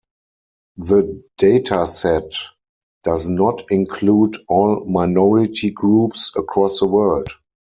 The 0.77 1.23
dataset 1.39 2.33
does 3.03 3.29
not 3.29 3.61
include 3.69 4.35
all 4.49 4.83
minority 4.91 5.69
groups 5.69 6.35
across 6.35 6.79
the 6.79 6.87
world. 6.87 7.27